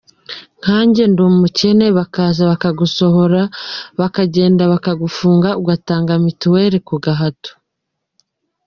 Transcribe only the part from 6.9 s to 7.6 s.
gahato.